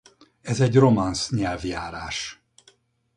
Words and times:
Ez 0.41 0.59
egy 0.59 0.77
romans 0.77 1.29
nyelvjárás. 1.29 2.41